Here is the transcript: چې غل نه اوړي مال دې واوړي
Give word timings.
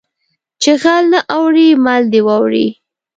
چې 0.61 0.71
غل 0.81 1.03
نه 1.13 1.19
اوړي 1.35 1.67
مال 1.83 2.03
دې 2.11 2.21
واوړي 2.27 2.67